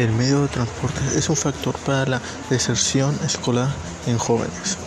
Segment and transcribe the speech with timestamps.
[0.00, 3.68] El medio de transporte es un factor para la deserción escolar
[4.06, 4.78] en jóvenes.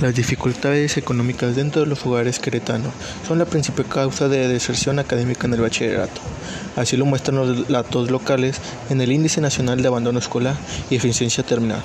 [0.00, 2.90] Las dificultades económicas dentro de los hogares queretanos
[3.28, 6.22] son la principal causa de deserción académica en el bachillerato.
[6.74, 10.56] Así lo muestran los datos locales en el Índice Nacional de Abandono Escolar
[10.88, 11.82] y Eficiencia Terminal,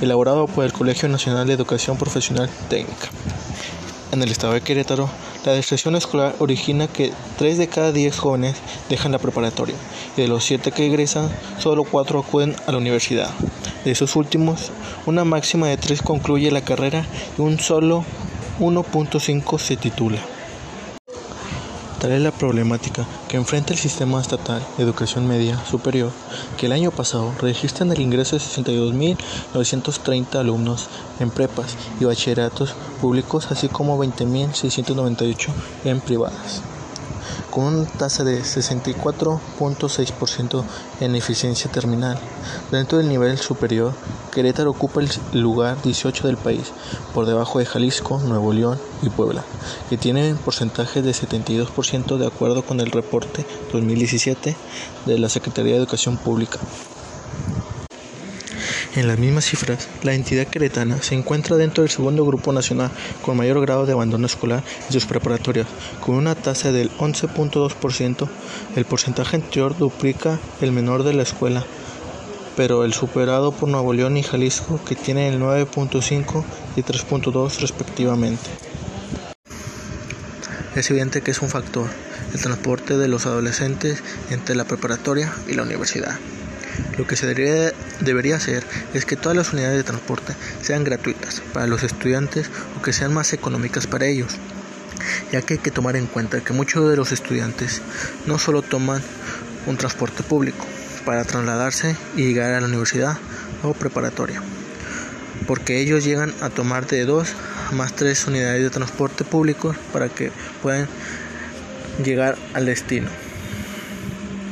[0.00, 3.08] elaborado por el Colegio Nacional de Educación Profesional Técnica.
[4.12, 5.10] En el estado de Querétaro,
[5.48, 8.56] la deserción escolar origina que 3 de cada 10 jóvenes
[8.90, 9.76] dejan la preparatoria
[10.14, 13.30] y de los 7 que egresan, solo 4 acuden a la universidad.
[13.82, 14.70] De esos últimos,
[15.06, 17.06] una máxima de 3 concluye la carrera
[17.38, 18.04] y un solo
[18.60, 20.18] 1.5 se titula.
[22.00, 26.12] Tal es la problemática que enfrenta el sistema estatal de educación media superior,
[26.56, 30.86] que el año pasado registran el ingreso de 62.930 alumnos
[31.18, 35.48] en prepas y bachilleratos públicos, así como 20.698
[35.84, 36.62] en privadas
[37.50, 40.64] con una tasa de 64.6%
[41.00, 42.18] en eficiencia terminal.
[42.70, 43.94] Dentro del nivel superior,
[44.32, 46.72] Querétaro ocupa el lugar 18 del país,
[47.14, 49.44] por debajo de Jalisco, Nuevo León y Puebla,
[49.88, 54.56] que tienen porcentajes de 72% de acuerdo con el reporte 2017
[55.06, 56.58] de la Secretaría de Educación Pública.
[58.94, 62.90] En las mismas cifras, la entidad queretana se encuentra dentro del segundo grupo nacional
[63.22, 65.66] con mayor grado de abandono escolar en sus preparatorias,
[66.00, 68.28] con una tasa del 11.2%.
[68.76, 71.64] El porcentaje anterior duplica el menor de la escuela,
[72.56, 76.44] pero el superado por Nuevo León y Jalisco, que tienen el 9.5
[76.76, 78.50] y 3.2 respectivamente.
[80.74, 81.88] Es evidente que es un factor
[82.32, 86.18] el transporte de los adolescentes entre la preparatoria y la universidad.
[86.96, 91.66] Lo que se debería, hacer es que todas las unidades de transporte sean gratuitas para
[91.66, 94.36] los estudiantes o que sean más económicas para ellos,
[95.32, 97.82] ya que hay que tomar en cuenta que muchos de los estudiantes
[98.26, 99.02] no solo toman
[99.66, 100.66] un transporte público
[101.04, 103.16] para trasladarse y llegar a la universidad
[103.62, 104.42] o preparatoria,
[105.46, 107.28] porque ellos llegan a tomar de dos
[107.72, 110.88] más tres unidades de transporte público para que puedan
[112.02, 113.08] llegar al destino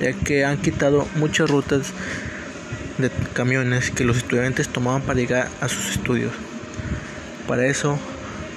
[0.01, 1.93] ya que han quitado muchas rutas
[2.99, 6.33] de camiones que los estudiantes tomaban para llegar a sus estudios.
[7.47, 7.99] Para eso,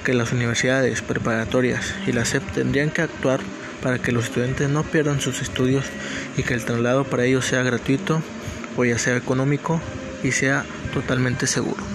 [0.04, 3.40] que las universidades preparatorias y la SEP tendrían que actuar
[3.82, 5.84] para que los estudiantes no pierdan sus estudios
[6.36, 8.22] y que el traslado para ellos sea gratuito
[8.76, 9.80] o ya sea económico
[10.22, 11.89] y sea totalmente seguro.